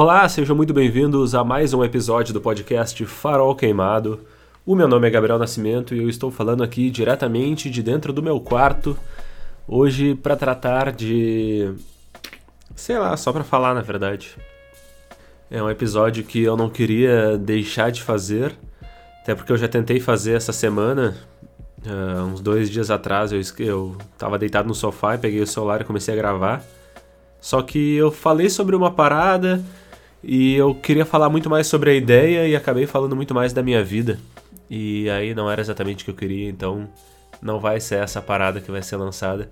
[0.00, 4.20] Olá, sejam muito bem-vindos a mais um episódio do podcast Farol Queimado.
[4.64, 8.22] O meu nome é Gabriel Nascimento e eu estou falando aqui diretamente de dentro do
[8.22, 8.96] meu quarto,
[9.66, 11.74] hoje para tratar de.
[12.76, 14.36] sei lá, só para falar na verdade.
[15.50, 18.54] É um episódio que eu não queria deixar de fazer,
[19.20, 21.16] até porque eu já tentei fazer essa semana.
[21.84, 25.80] Uh, uns dois dias atrás eu, eu tava deitado no sofá e peguei o celular
[25.80, 26.62] e comecei a gravar.
[27.40, 29.60] Só que eu falei sobre uma parada
[30.22, 33.62] e eu queria falar muito mais sobre a ideia e acabei falando muito mais da
[33.62, 34.18] minha vida.
[34.68, 36.88] E aí não era exatamente o que eu queria, então
[37.40, 39.48] não vai ser essa parada que vai ser lançada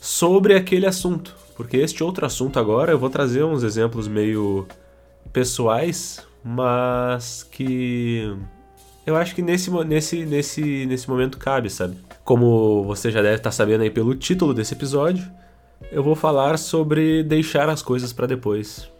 [0.00, 1.34] sobre aquele assunto.
[1.56, 4.66] Porque este outro assunto agora eu vou trazer uns exemplos meio
[5.32, 8.36] pessoais, mas que
[9.06, 11.96] eu acho que nesse, nesse, nesse, nesse momento cabe, sabe?
[12.24, 15.30] Como você já deve estar sabendo aí pelo título desse episódio,
[15.92, 18.93] eu vou falar sobre deixar as coisas para depois.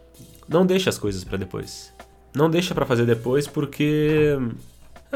[0.48, 1.92] Não deixe as coisas para depois.
[2.34, 4.36] Não deixa para fazer depois porque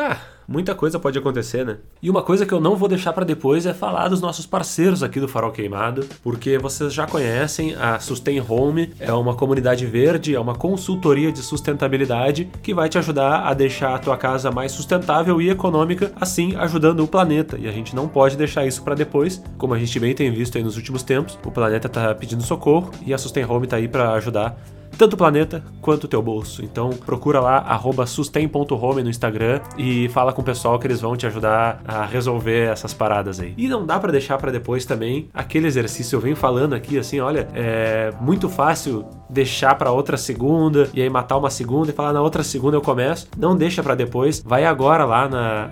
[0.00, 0.16] ah,
[0.47, 1.78] muita coisa pode acontecer, né?
[2.00, 5.03] E uma coisa que eu não vou deixar para depois é falar dos nossos parceiros
[5.03, 10.36] aqui do Farol Queimado, porque vocês já conhecem a Sustain Home, é uma comunidade verde,
[10.36, 14.70] é uma consultoria de sustentabilidade que vai te ajudar a deixar a tua casa mais
[14.70, 17.58] sustentável e econômica, assim ajudando o planeta.
[17.58, 20.56] E a gente não pode deixar isso para depois, como a gente bem tem visto
[20.56, 21.36] aí nos últimos tempos.
[21.44, 24.56] O planeta tá pedindo socorro e a Sustain Home tá aí para ajudar
[24.98, 26.62] tanto o planeta quanto o teu bolso.
[26.64, 31.27] Então procura lá sustain.home no Instagram e fala com o pessoal que eles vão te
[31.27, 33.54] ajudar a resolver essas paradas aí.
[33.56, 37.20] E não dá para deixar para depois também aquele exercício eu venho falando aqui assim,
[37.20, 42.12] olha, é muito fácil deixar para outra segunda e aí matar uma segunda e falar
[42.12, 43.29] na outra segunda eu começo.
[43.37, 44.43] Não deixa para depois.
[44.45, 45.71] Vai agora lá na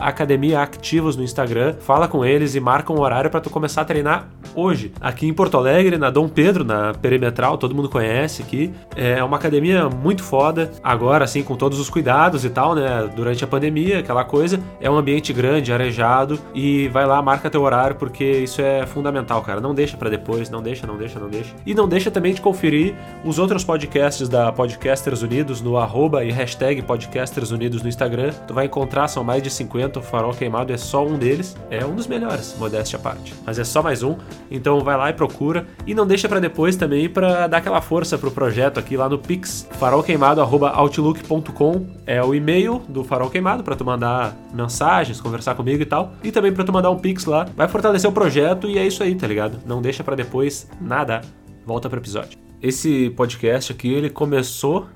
[0.00, 3.84] Academia Ativos no Instagram, fala com eles e marca um horário para tu começar a
[3.84, 4.92] treinar hoje.
[5.00, 8.72] Aqui em Porto Alegre, na Dom Pedro, na Perimetral, todo mundo conhece aqui.
[8.94, 10.70] É uma academia muito foda.
[10.82, 13.10] Agora, assim, com todos os cuidados e tal, né?
[13.14, 14.60] Durante a pandemia, aquela coisa.
[14.80, 16.38] É um ambiente grande, arejado.
[16.54, 19.60] E vai lá, marca teu horário, porque isso é fundamental, cara.
[19.60, 21.54] Não deixa para depois, não deixa, não deixa, não deixa.
[21.64, 22.85] E não deixa também de conferir
[23.24, 28.32] os outros podcasts da Podcasters Unidos no arroba e hashtag Podcasters Unidos no Instagram.
[28.46, 29.98] Tu vai encontrar, são mais de 50.
[29.98, 31.56] O Farol Queimado é só um deles.
[31.70, 33.34] É um dos melhores, modéstia à parte.
[33.44, 34.16] Mas é só mais um.
[34.50, 35.66] Então vai lá e procura.
[35.86, 39.18] E não deixa para depois também para dar aquela força pro projeto aqui lá no
[39.18, 45.86] Pix, farolqueimado.outlook.com é o e-mail do Farol Queimado para tu mandar mensagens, conversar comigo e
[45.86, 46.12] tal.
[46.22, 47.46] E também para tu mandar um Pix lá.
[47.56, 49.58] Vai fortalecer o projeto e é isso aí, tá ligado?
[49.66, 51.20] Não deixa para depois nada.
[51.64, 52.45] Volta pro episódio.
[52.62, 54.86] Esse podcast aqui, ele começou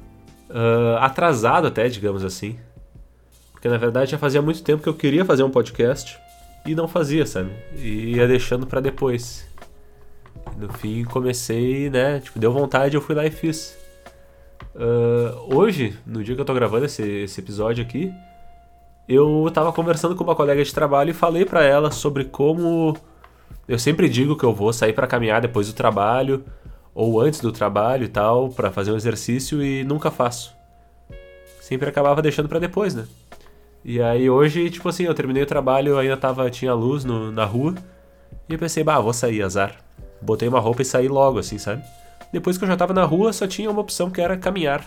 [0.48, 2.56] uh, atrasado até, digamos assim.
[3.52, 6.18] Porque na verdade já fazia muito tempo que eu queria fazer um podcast
[6.66, 7.50] e não fazia, sabe?
[7.76, 9.46] E ia deixando para depois.
[10.56, 12.20] No fim, comecei, né?
[12.20, 13.76] Tipo, deu vontade, eu fui lá e fiz.
[14.74, 18.10] Uh, hoje, no dia que eu tô gravando esse, esse episódio aqui,
[19.06, 22.96] eu tava conversando com uma colega de trabalho e falei para ela sobre como
[23.68, 26.44] eu sempre digo que eu vou sair para caminhar depois do trabalho
[26.94, 30.54] ou antes do trabalho e tal, para fazer um exercício e nunca faço.
[31.60, 33.06] Sempre acabava deixando para depois, né?
[33.84, 37.44] E aí hoje, tipo assim, eu terminei o trabalho, ainda tava tinha luz no, na
[37.44, 37.74] rua,
[38.48, 39.76] e eu pensei, bah, vou sair, azar
[40.20, 41.82] botei uma roupa e saí logo, assim, sabe?
[42.32, 44.86] Depois que eu já tava na rua, só tinha uma opção que era caminhar.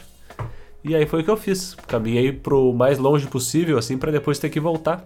[0.84, 1.76] E aí foi o que eu fiz.
[1.88, 5.04] Caminhei pro mais longe possível, assim, para depois ter que voltar.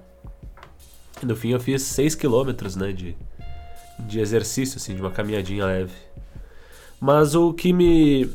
[1.22, 3.16] E no fim eu fiz 6 km, né, de,
[4.00, 5.94] de exercício, assim, de uma caminhadinha leve.
[7.00, 8.30] Mas o que me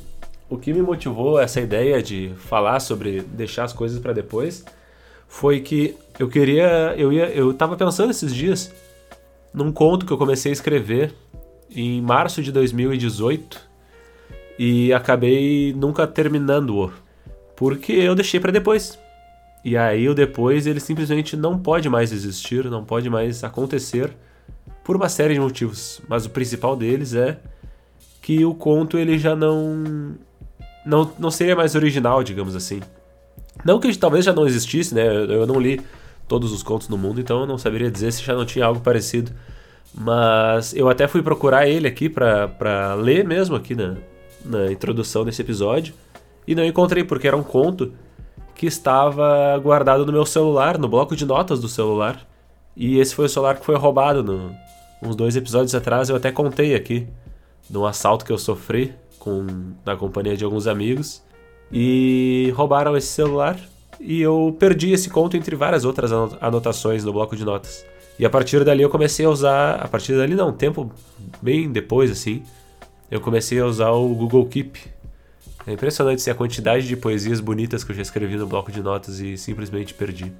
[0.49, 4.63] o que me motivou essa ideia de falar sobre deixar as coisas para depois
[5.27, 8.71] foi que eu queria, eu ia, eu tava pensando esses dias
[9.55, 11.15] num conto que eu comecei a escrever
[11.75, 13.59] em março de 2018
[14.59, 16.93] e acabei nunca terminando-o,
[17.57, 18.99] porque eu deixei para depois.
[19.65, 24.13] E aí o depois ele simplesmente não pode mais existir, não pode mais acontecer
[24.85, 27.39] por uma série de motivos, mas o principal deles é
[28.23, 30.15] que o conto ele já não
[30.87, 32.81] não, não seria mais original, digamos assim.
[33.65, 35.07] Não que talvez já não existisse, né?
[35.07, 35.81] Eu, eu não li
[36.27, 38.81] todos os contos no mundo, então eu não saberia dizer se já não tinha algo
[38.81, 39.33] parecido.
[39.95, 43.97] Mas eu até fui procurar ele aqui para ler mesmo aqui na,
[44.45, 45.93] na introdução desse episódio
[46.47, 47.93] e não encontrei porque era um conto
[48.55, 52.27] que estava guardado no meu celular, no bloco de notas do celular.
[52.75, 54.55] E esse foi o celular que foi roubado no,
[55.03, 56.09] uns dois episódios atrás.
[56.09, 57.07] Eu até contei aqui
[57.69, 59.47] de um assalto que eu sofri com,
[59.85, 61.23] na companhia de alguns amigos.
[61.71, 63.59] E roubaram esse celular
[63.99, 66.11] e eu perdi esse conto entre várias outras
[66.41, 67.85] anotações no bloco de notas.
[68.19, 70.93] E a partir dali eu comecei a usar, a partir dali não, um tempo
[71.41, 72.43] bem depois assim,
[73.11, 74.79] eu comecei a usar o Google Keep
[75.67, 78.83] É impressionante assim, a quantidade de poesias bonitas que eu já escrevi no bloco de
[78.83, 80.33] notas e simplesmente perdi.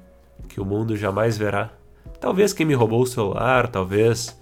[0.49, 1.71] Que o mundo jamais verá.
[2.19, 4.37] Talvez quem me roubou o celular, talvez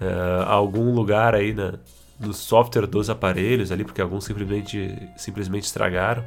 [0.00, 1.74] uh, algum lugar aí na,
[2.22, 6.24] no software dos aparelhos ali, porque alguns simplesmente, simplesmente estragaram.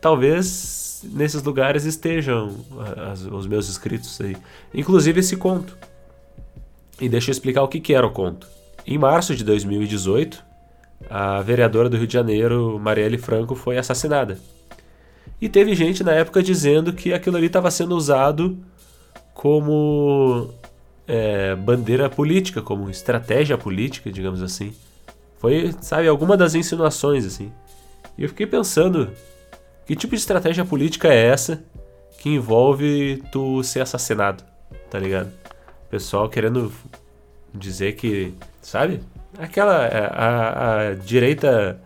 [0.00, 2.54] Talvez nesses lugares estejam
[3.10, 4.36] as, os meus escritos aí.
[4.72, 5.76] Inclusive esse conto.
[7.00, 8.46] E deixa eu explicar o que, que era o conto.
[8.86, 10.44] Em março de 2018,
[11.08, 14.38] a vereadora do Rio de Janeiro, Marielle Franco, foi assassinada.
[15.40, 18.58] E teve gente na época dizendo que aquilo ali estava sendo usado
[19.32, 20.50] como
[21.06, 24.72] é, bandeira política, como estratégia política, digamos assim.
[25.44, 27.52] Foi, sabe, alguma das insinuações, assim.
[28.16, 29.10] E eu fiquei pensando,
[29.84, 31.62] que tipo de estratégia política é essa
[32.16, 34.42] que envolve tu ser assassinado,
[34.88, 35.26] tá ligado?
[35.86, 36.72] O pessoal querendo
[37.52, 38.32] dizer que,
[38.62, 39.02] sabe?
[39.36, 41.78] Aquela é, a, a direita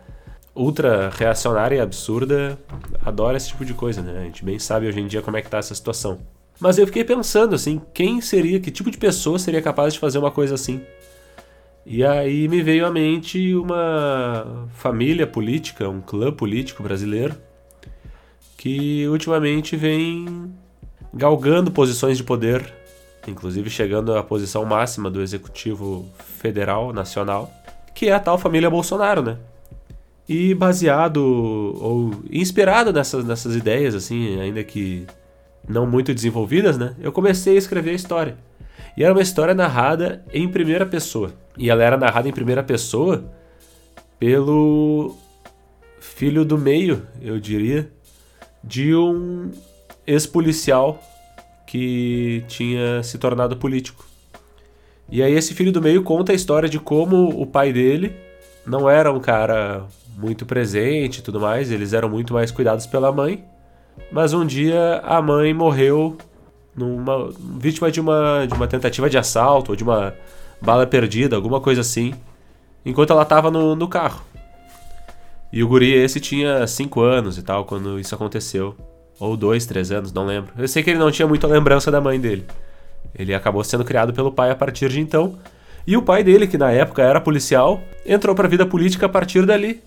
[0.55, 2.57] ultra reacionária e absurda
[3.05, 4.21] adora esse tipo de coisa, né?
[4.21, 6.19] A gente bem sabe hoje em dia como é que tá essa situação.
[6.61, 10.17] Mas eu fiquei pensando assim, quem seria, que tipo de pessoa seria capaz de fazer
[10.17, 10.81] uma coisa assim?
[11.89, 17.35] E aí me veio à mente uma família política, um clã político brasileiro
[18.55, 20.53] que ultimamente vem
[21.13, 22.79] galgando posições de poder
[23.27, 26.05] inclusive chegando à posição máxima do executivo
[26.39, 27.51] federal nacional,
[27.93, 29.37] que é a tal família Bolsonaro, né?
[30.27, 35.07] E baseado ou inspirado nessas, nessas ideias, assim, ainda que
[35.67, 36.95] não muito desenvolvidas, né?
[37.01, 38.37] Eu comecei a escrever a história.
[38.99, 41.31] E era uma história narrada em primeira pessoa.
[41.57, 43.31] E ela era narrada em primeira pessoa
[44.19, 45.15] pelo
[46.01, 47.89] filho do meio, eu diria,
[48.61, 49.51] de um
[50.05, 51.01] ex-policial
[51.65, 54.05] que tinha se tornado político.
[55.09, 58.13] E aí esse filho do meio conta a história de como o pai dele
[58.65, 59.87] não era um cara
[60.17, 63.45] muito presente e tudo mais, eles eram muito mais cuidados pela mãe.
[64.11, 66.17] Mas um dia a mãe morreu
[66.79, 70.13] numa vítima de uma de uma tentativa de assalto ou de uma
[70.61, 72.13] bala perdida, alguma coisa assim,
[72.85, 74.21] enquanto ela estava no, no carro.
[75.51, 78.75] E o guri esse tinha 5 anos e tal quando isso aconteceu.
[79.19, 80.53] Ou dois, três anos, não lembro.
[80.57, 82.45] Eu sei que ele não tinha muita lembrança da mãe dele.
[83.13, 85.37] Ele acabou sendo criado pelo pai a partir de então.
[85.85, 89.09] E o pai dele, que na época era policial, entrou para a vida política a
[89.09, 89.83] partir dali,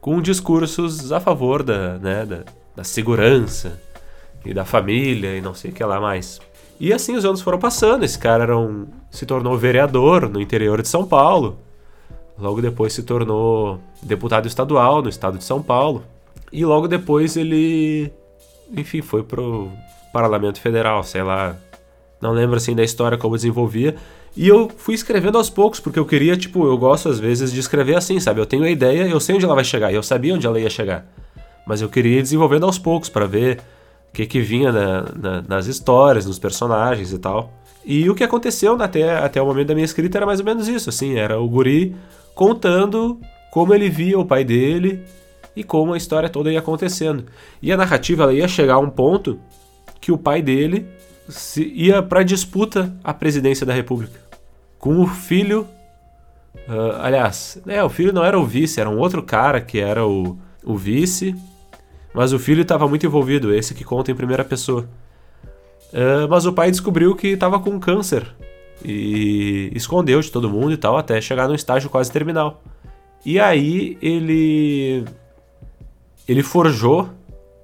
[0.00, 2.38] com discursos a favor da, né, da,
[2.74, 3.78] da segurança
[4.44, 6.40] e da família e não sei o que lá mais.
[6.78, 8.04] E assim os anos foram passando.
[8.04, 11.58] Esse cara era um, se tornou vereador no interior de São Paulo.
[12.38, 16.02] Logo depois se tornou deputado estadual no estado de São Paulo.
[16.52, 18.12] E logo depois ele
[18.76, 19.70] enfim, foi pro
[20.12, 21.56] Parlamento Federal, sei lá.
[22.20, 23.96] Não lembro assim da história como desenvolvia.
[24.36, 27.58] E eu fui escrevendo aos poucos, porque eu queria, tipo, eu gosto às vezes de
[27.58, 28.40] escrever assim, sabe?
[28.40, 30.70] Eu tenho a ideia, eu sei onde ela vai chegar, eu sabia onde ela ia
[30.70, 31.04] chegar.
[31.66, 33.60] Mas eu queria ir desenvolvendo aos poucos para ver
[34.10, 37.52] o que, que vinha na, na, nas histórias, nos personagens e tal.
[37.84, 40.68] E o que aconteceu até, até o momento da minha escrita era mais ou menos
[40.68, 41.96] isso, assim, era o guri
[42.34, 43.18] contando
[43.50, 45.02] como ele via o pai dele
[45.56, 47.24] e como a história toda ia acontecendo.
[47.62, 49.38] E a narrativa ela ia chegar a um ponto
[50.00, 50.86] que o pai dele
[51.56, 54.30] ia para disputa à presidência da República
[54.80, 55.68] com o filho.
[56.66, 60.04] Uh, aliás, é, o filho não era o vice, era um outro cara que era
[60.04, 61.36] o, o vice,
[62.14, 64.88] mas o filho estava muito envolvido, esse que conta em primeira pessoa.
[65.92, 68.26] Uh, mas o pai descobriu que estava com câncer
[68.84, 72.62] e escondeu de todo mundo e tal, até chegar no estágio quase terminal.
[73.24, 75.04] E aí ele
[76.26, 77.10] ele forjou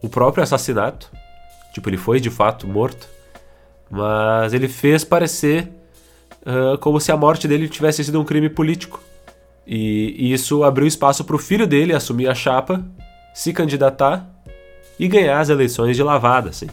[0.03, 1.11] o próprio assassinato.
[1.73, 3.09] Tipo, ele foi de fato morto.
[3.91, 5.69] Mas ele fez parecer
[6.43, 9.01] uh, como se a morte dele tivesse sido um crime político.
[9.67, 12.85] E, e isso abriu espaço para o filho dele assumir a chapa,
[13.37, 14.27] se candidatar
[14.99, 16.69] e ganhar as eleições de lavada, assim.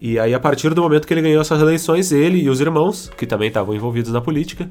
[0.00, 3.08] E aí, a partir do momento que ele ganhou essas eleições, ele e os irmãos,
[3.16, 4.68] que também estavam envolvidos na política,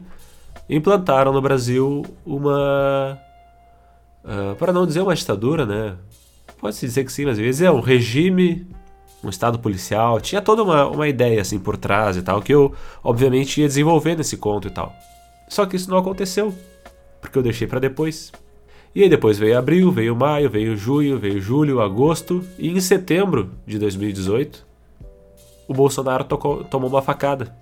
[0.70, 3.18] implantaram no Brasil uma.
[4.26, 5.96] Uh, para não dizer uma ditadura, né?
[6.60, 8.68] Pode-se dizer que sim, mas às vezes é um regime,
[9.24, 10.20] um estado policial.
[10.20, 14.18] Tinha toda uma, uma ideia assim por trás e tal, que eu, obviamente, ia desenvolver
[14.18, 14.94] nesse conto e tal.
[15.48, 16.54] Só que isso não aconteceu,
[17.22, 18.34] porque eu deixei para depois.
[18.94, 23.52] E aí depois veio abril, veio maio, veio junho, veio julho, agosto, e em setembro
[23.66, 24.66] de 2018,
[25.68, 27.56] o Bolsonaro tocou, tomou uma facada,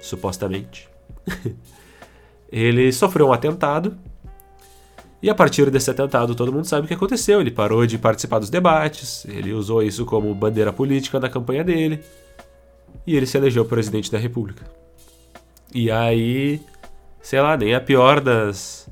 [0.00, 0.88] supostamente.
[2.50, 3.96] Ele sofreu um atentado
[5.24, 7.40] e a partir desse atentado, todo mundo sabe o que aconteceu.
[7.40, 12.00] Ele parou de participar dos debates, ele usou isso como bandeira política na campanha dele,
[13.06, 14.66] e ele se elegeu presidente da República.
[15.74, 16.60] E aí,
[17.22, 18.86] sei lá, nem a pior das,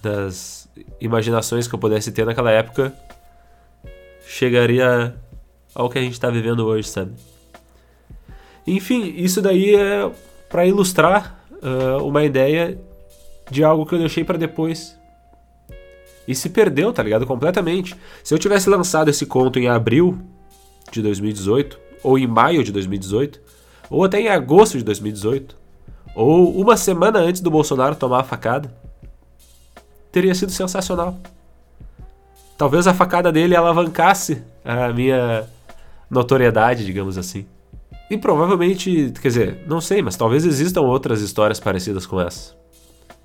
[0.00, 0.57] das
[1.00, 2.92] imaginações que eu pudesse ter naquela época
[4.26, 5.14] chegaria
[5.74, 7.12] ao que a gente tá vivendo hoje, sabe?
[8.66, 10.10] Enfim, isso daí é
[10.48, 12.78] para ilustrar uh, uma ideia
[13.50, 14.96] de algo que eu deixei para depois.
[16.26, 17.26] E se perdeu, tá ligado?
[17.26, 17.96] Completamente.
[18.22, 20.18] Se eu tivesse lançado esse conto em abril
[20.92, 23.40] de 2018, ou em maio de 2018,
[23.88, 25.56] ou até em agosto de 2018,
[26.14, 28.70] ou uma semana antes do Bolsonaro tomar a facada,
[30.12, 31.18] teria sido sensacional.
[32.56, 35.46] Talvez a facada dele alavancasse a minha
[36.10, 37.46] notoriedade, digamos assim.
[38.10, 42.56] E provavelmente, quer dizer, não sei, mas talvez existam outras histórias parecidas com essa.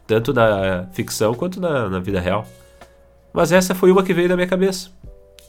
[0.06, 2.46] Tanto na ficção quanto na, na vida real.
[3.34, 4.90] Mas essa foi uma que veio da minha cabeça.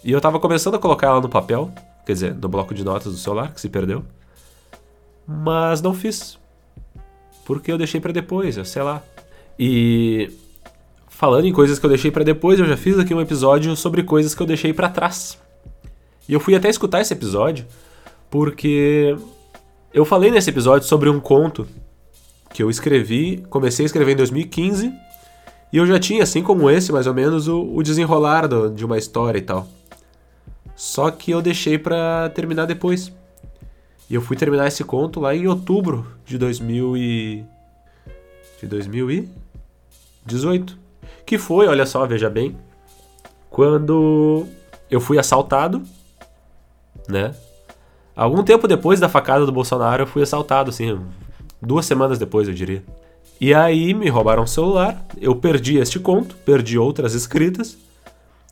[0.04, 1.70] E eu tava começando a colocar ela no papel,
[2.06, 4.04] quer dizer, no bloco de notas do celular, que se perdeu.
[5.26, 6.38] Mas não fiz.
[7.44, 9.02] Porque eu deixei para depois, eu sei lá.
[9.58, 10.30] E
[11.14, 14.02] falando em coisas que eu deixei para depois, eu já fiz aqui um episódio sobre
[14.02, 15.38] coisas que eu deixei para trás.
[16.28, 17.64] E eu fui até escutar esse episódio
[18.28, 19.16] porque
[19.92, 21.68] eu falei nesse episódio sobre um conto
[22.52, 24.92] que eu escrevi, comecei a escrever em 2015
[25.72, 28.84] e eu já tinha, assim como esse, mais ou menos, o, o desenrolar do, de
[28.84, 29.68] uma história e tal.
[30.74, 33.12] Só que eu deixei para terminar depois.
[34.10, 37.44] E eu fui terminar esse conto lá em outubro de 2000 e...
[38.60, 40.83] de 2018.
[41.24, 42.56] Que foi, olha só, veja bem,
[43.50, 44.46] quando
[44.90, 45.82] eu fui assaltado,
[47.08, 47.34] né?
[48.16, 51.00] Algum tempo depois da facada do Bolsonaro, eu fui assaltado, assim,
[51.60, 52.82] duas semanas depois, eu diria.
[53.40, 57.76] E aí me roubaram o celular, eu perdi este conto, perdi outras escritas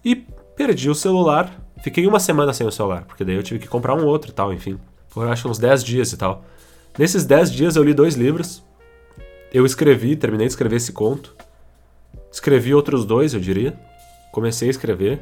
[0.04, 1.52] e perdi o celular.
[1.82, 4.34] Fiquei uma semana sem o celular, porque daí eu tive que comprar um outro e
[4.34, 4.78] tal, enfim.
[5.10, 6.44] Por acho uns 10 dias e tal.
[6.98, 8.62] Nesses 10 dias eu li dois livros.
[9.52, 11.34] Eu escrevi, terminei de escrever esse conto.
[12.32, 13.78] Escrevi outros dois, eu diria.
[14.32, 15.20] Comecei a escrever.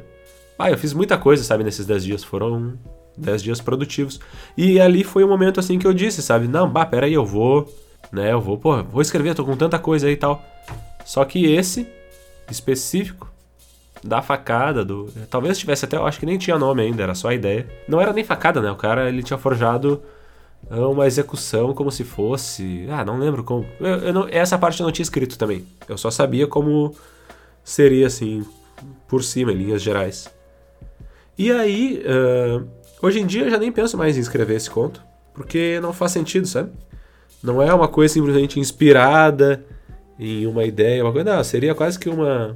[0.57, 2.23] Ah, eu fiz muita coisa, sabe, nesses 10 dias.
[2.23, 2.77] Foram
[3.17, 4.19] 10 dias produtivos.
[4.57, 6.47] E ali foi o um momento assim que eu disse, sabe?
[6.47, 7.71] Não, bah, peraí, eu vou,
[8.11, 8.31] né?
[8.31, 10.41] Eu vou, pô, vou escrever, tô com tanta coisa aí e tal.
[11.03, 11.87] Só que esse
[12.49, 13.29] específico
[14.03, 17.29] da facada do, talvez tivesse até, eu acho que nem tinha nome ainda, era só
[17.29, 17.67] a ideia.
[17.87, 18.71] Não era nem facada, né?
[18.71, 20.01] O cara ele tinha forjado
[20.69, 23.65] uma execução como se fosse, ah, não lembro como.
[23.79, 25.65] Eu, eu não, essa parte eu não tinha escrito também.
[25.87, 26.95] Eu só sabia como
[27.63, 28.45] seria assim
[29.07, 30.29] por cima, em linhas gerais.
[31.37, 32.65] E aí, uh,
[33.01, 35.01] Hoje em dia eu já nem penso mais em escrever esse conto,
[35.33, 36.69] porque não faz sentido, sabe?
[37.41, 39.65] Não é uma coisa simplesmente inspirada
[40.19, 42.55] em uma ideia, uma coisa, não, seria quase que uma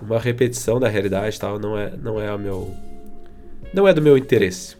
[0.00, 2.72] uma repetição da realidade, tal, não é não é o meu
[3.72, 4.76] não é do meu interesse.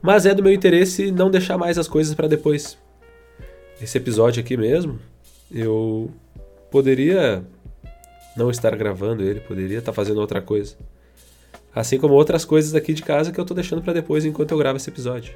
[0.00, 2.78] Mas é do meu interesse não deixar mais as coisas para depois.
[3.80, 4.98] Esse episódio aqui mesmo,
[5.52, 6.10] eu
[6.70, 7.44] poderia
[8.36, 10.76] não estar gravando ele, poderia estar fazendo outra coisa.
[11.74, 14.58] Assim como outras coisas aqui de casa que eu tô deixando para depois enquanto eu
[14.58, 15.34] gravo esse episódio.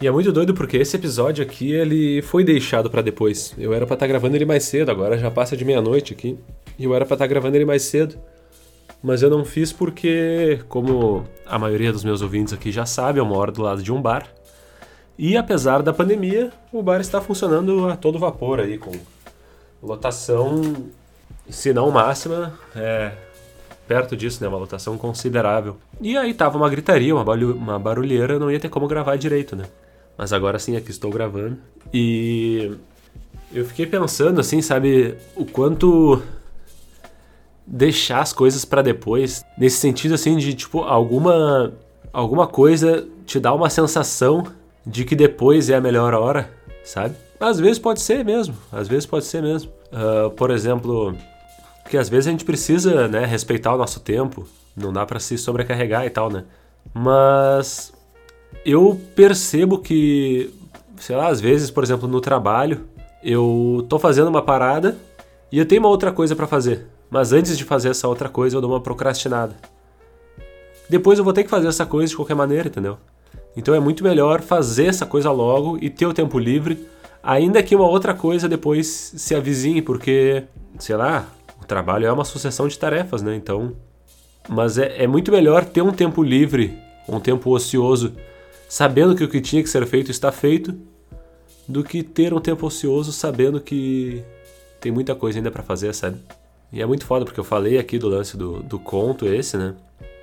[0.00, 3.54] E é muito doido porque esse episódio aqui ele foi deixado para depois.
[3.58, 6.38] Eu era para estar tá gravando ele mais cedo, agora já passa de meia-noite aqui.
[6.78, 8.18] E eu era para estar tá gravando ele mais cedo.
[9.02, 13.24] Mas eu não fiz porque, como a maioria dos meus ouvintes aqui já sabe, eu
[13.24, 14.26] moro do lado de um bar.
[15.18, 18.92] E apesar da pandemia, o bar está funcionando a todo vapor aí, com
[19.82, 20.60] lotação,
[21.48, 23.12] se não máxima, é,
[23.88, 24.48] perto disso, né?
[24.48, 25.76] Uma lotação considerável.
[26.00, 29.64] E aí tava uma gritaria, uma, uma barulheira, não ia ter como gravar direito, né?
[30.16, 31.58] Mas agora sim, aqui estou gravando.
[31.92, 32.70] E
[33.52, 36.22] eu fiquei pensando, assim, sabe, o quanto
[37.70, 41.72] deixar as coisas para depois, nesse sentido, assim, de tipo, alguma,
[42.12, 44.44] alguma coisa te dá uma sensação
[44.84, 46.50] de que depois é a melhor hora,
[46.82, 47.14] sabe?
[47.38, 49.70] Às vezes pode ser mesmo, às vezes pode ser mesmo.
[49.92, 51.14] Uh, por exemplo,
[51.84, 54.46] porque às vezes a gente precisa, né, respeitar o nosso tempo,
[54.76, 56.44] não dá para se sobrecarregar e tal, né?
[56.92, 57.92] Mas
[58.64, 60.52] eu percebo que,
[60.96, 62.84] sei lá, às vezes, por exemplo, no trabalho,
[63.22, 64.98] eu tô fazendo uma parada
[65.52, 66.86] e eu tenho uma outra coisa para fazer.
[67.10, 69.56] Mas antes de fazer essa outra coisa, eu dou uma procrastinada.
[70.88, 72.98] Depois eu vou ter que fazer essa coisa de qualquer maneira, entendeu?
[73.56, 76.86] Então é muito melhor fazer essa coisa logo e ter o tempo livre,
[77.22, 80.44] ainda que uma outra coisa depois se avizinhe, porque,
[80.78, 81.26] sei lá,
[81.70, 83.36] trabalho é uma sucessão de tarefas, né?
[83.36, 83.76] Então.
[84.48, 86.76] Mas é, é muito melhor ter um tempo livre,
[87.08, 88.12] um tempo ocioso,
[88.68, 90.76] sabendo que o que tinha que ser feito está feito,
[91.68, 94.24] do que ter um tempo ocioso sabendo que
[94.80, 96.18] tem muita coisa ainda para fazer, sabe?
[96.72, 99.74] E é muito foda, porque eu falei aqui do lance do, do conto esse, né?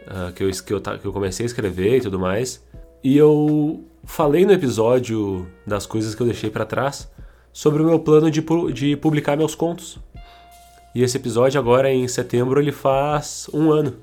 [0.08, 2.64] Uh, que, eu, que, eu, que eu comecei a escrever e tudo mais.
[3.04, 7.12] E eu falei no episódio das coisas que eu deixei para trás
[7.52, 8.42] sobre o meu plano de,
[8.74, 10.00] de publicar meus contos.
[10.96, 13.96] E esse episódio agora em setembro ele faz um ano.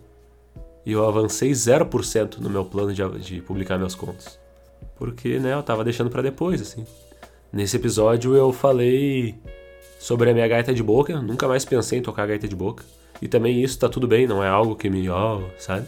[0.84, 4.38] E eu avancei 0% no meu plano de, de publicar meus contos.
[4.96, 6.86] Porque, né, eu tava deixando para depois, assim.
[7.52, 9.34] Nesse episódio eu falei
[10.04, 12.84] sobre a minha gaita de boca, nunca mais pensei em tocar gaita de boca.
[13.22, 15.86] E também isso tá tudo bem, não é algo que me, ó, oh, sabe?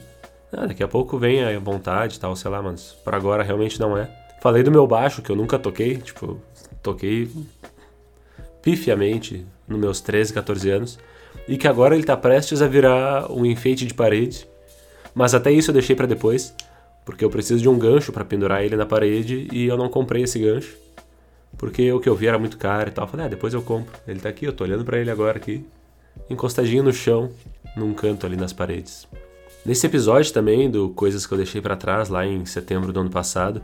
[0.51, 3.79] Ah, daqui a pouco vem a vontade e tal, sei lá, mas para agora realmente
[3.79, 4.09] não é.
[4.41, 6.41] Falei do meu baixo, que eu nunca toquei, tipo,
[6.83, 7.31] toquei
[8.63, 10.99] pifiamente nos meus 13, 14 anos,
[11.47, 14.49] e que agora ele tá prestes a virar um enfeite de parede.
[15.15, 16.55] Mas até isso eu deixei para depois,
[17.05, 20.23] porque eu preciso de um gancho para pendurar ele na parede e eu não comprei
[20.23, 20.86] esse gancho.
[21.59, 23.05] Porque o que eu vi era muito caro e tal.
[23.05, 23.93] Eu falei, ah, depois eu compro.
[24.07, 25.65] Ele tá aqui, eu tô olhando para ele agora aqui,
[26.29, 27.31] encostadinho no chão,
[27.77, 29.07] num canto ali nas paredes.
[29.65, 33.11] Nesse episódio também do Coisas que eu deixei para trás lá em setembro do ano
[33.11, 33.63] passado,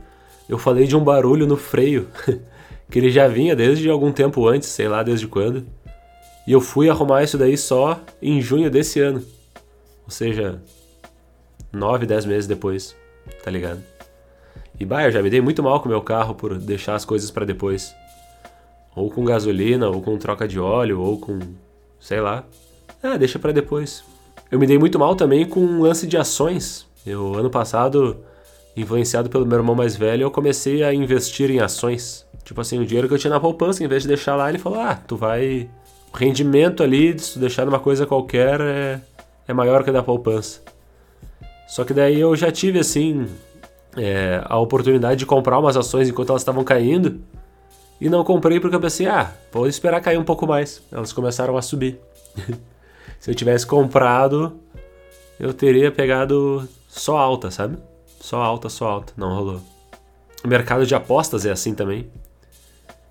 [0.48, 2.08] eu falei de um barulho no freio,
[2.90, 5.64] que ele já vinha desde algum tempo antes, sei lá desde quando.
[6.46, 9.24] E eu fui arrumar isso daí só em junho desse ano.
[10.04, 10.60] Ou seja,
[11.72, 12.96] 9, 10 meses depois,
[13.44, 13.91] tá ligado?
[14.82, 17.30] E bah, eu já me dei muito mal com meu carro por deixar as coisas
[17.30, 17.94] para depois.
[18.96, 21.38] Ou com gasolina, ou com troca de óleo, ou com.
[22.00, 22.44] sei lá.
[23.00, 24.02] Ah, deixa para depois.
[24.50, 26.84] Eu me dei muito mal também com um lance de ações.
[27.06, 28.16] Eu, ano passado,
[28.76, 32.26] influenciado pelo meu irmão mais velho, eu comecei a investir em ações.
[32.42, 34.58] Tipo assim, o dinheiro que eu tinha na poupança, em vez de deixar lá, ele
[34.58, 35.70] falou: ah, tu vai.
[36.12, 39.00] O rendimento ali, se tu deixar numa coisa qualquer, é,
[39.46, 40.60] é maior que a da poupança.
[41.68, 43.28] Só que daí eu já tive, assim,
[43.96, 47.20] é, a oportunidade de comprar umas ações enquanto elas estavam caindo.
[48.00, 50.82] E não comprei porque eu pensei, ah, vou esperar cair um pouco mais.
[50.90, 52.00] Elas começaram a subir.
[53.20, 54.58] Se eu tivesse comprado,
[55.38, 57.78] eu teria pegado só alta, sabe?
[58.20, 59.12] Só alta, só alta.
[59.16, 59.60] Não rolou.
[60.44, 62.10] O mercado de apostas é assim também.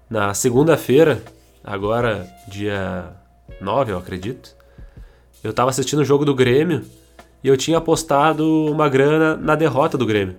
[0.10, 1.24] Na segunda-feira,
[1.64, 3.14] agora dia
[3.62, 4.54] 9, eu acredito,
[5.42, 6.84] eu tava assistindo o jogo do Grêmio
[7.42, 10.36] e eu tinha apostado uma grana na derrota do Grêmio.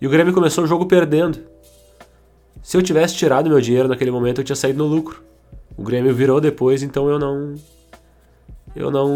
[0.00, 1.38] E o Grêmio começou o jogo perdendo.
[2.62, 5.22] Se eu tivesse tirado meu dinheiro naquele momento, eu tinha saído no lucro.
[5.76, 7.54] O Grêmio virou depois, então eu não
[8.74, 9.08] eu não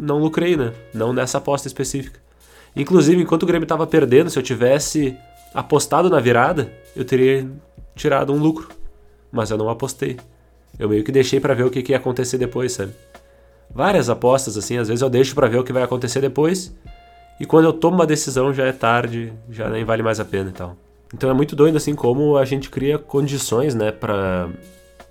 [0.00, 0.72] não lucrei, né?
[0.94, 2.20] Não nessa aposta específica.
[2.74, 5.16] Inclusive, enquanto o Grêmio estava perdendo, se eu tivesse
[5.52, 7.46] apostado na virada, eu teria
[7.94, 8.68] tirado um lucro.
[9.30, 10.18] Mas eu não apostei.
[10.78, 12.92] Eu meio que deixei para ver o que, que ia acontecer depois, sabe?
[13.72, 16.72] Várias apostas assim, às vezes eu deixo para ver o que vai acontecer depois
[17.40, 20.50] e quando eu tomo uma decisão já é tarde, já nem vale mais a pena
[20.50, 20.76] e tal.
[21.14, 24.50] Então é muito doido assim como a gente cria condições, né, para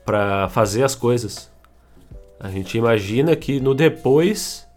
[0.06, 1.52] para fazer as coisas.
[2.40, 4.68] A gente imagina que no depois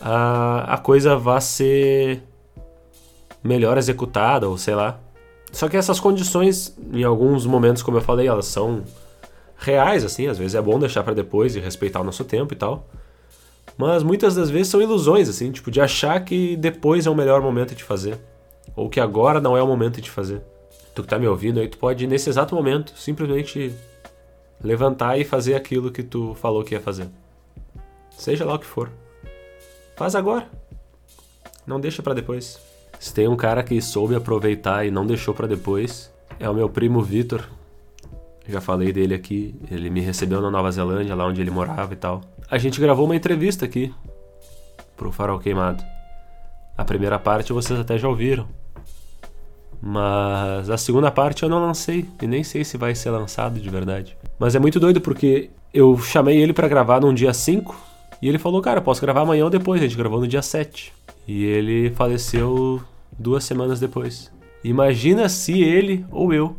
[0.00, 2.22] a, a coisa vá ser
[3.42, 4.98] melhor executada ou sei lá.
[5.52, 8.82] Só que essas condições, em alguns momentos, como eu falei, elas são
[9.56, 12.56] reais assim, às vezes é bom deixar para depois e respeitar o nosso tempo e
[12.56, 12.88] tal.
[13.76, 17.40] Mas muitas das vezes são ilusões, assim, tipo, de achar que depois é o melhor
[17.40, 18.18] momento de fazer.
[18.76, 20.42] Ou que agora não é o momento de fazer.
[20.94, 23.74] Tu que tá me ouvindo aí, tu pode, nesse exato momento, simplesmente
[24.62, 27.08] levantar e fazer aquilo que tu falou que ia fazer.
[28.10, 28.90] Seja lá o que for.
[29.96, 30.48] Faz agora.
[31.66, 32.60] Não deixa para depois.
[32.98, 36.68] Se tem um cara que soube aproveitar e não deixou para depois, é o meu
[36.68, 37.48] primo Vitor.
[38.48, 39.54] Já falei dele aqui.
[39.70, 43.06] Ele me recebeu na Nova Zelândia, lá onde ele morava e tal a gente gravou
[43.06, 43.90] uma entrevista aqui
[44.94, 45.82] pro Farol Queimado.
[46.76, 48.46] A primeira parte vocês até já ouviram.
[49.80, 53.70] Mas a segunda parte eu não lancei e nem sei se vai ser lançado de
[53.70, 54.18] verdade.
[54.38, 57.74] Mas é muito doido porque eu chamei ele para gravar num dia 5
[58.20, 59.80] e ele falou: "Cara, posso gravar amanhã ou depois".
[59.80, 60.92] A gente gravou no dia 7.
[61.26, 62.82] E ele faleceu
[63.18, 64.30] duas semanas depois.
[64.62, 66.54] Imagina se ele ou eu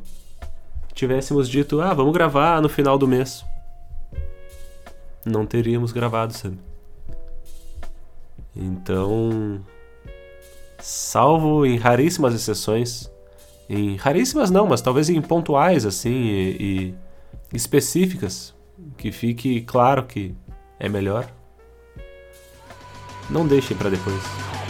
[0.94, 3.44] tivéssemos dito: "Ah, vamos gravar no final do mês"
[5.26, 6.58] não teríamos gravado, sabe?
[8.56, 9.64] Então,
[10.80, 13.10] salvo em raríssimas exceções,
[13.70, 16.96] em raríssimas não, mas talvez em pontuais assim e,
[17.52, 18.54] e específicas,
[18.98, 20.36] que fique claro que
[20.80, 21.28] é melhor.
[23.30, 24.63] Não deixem para depois.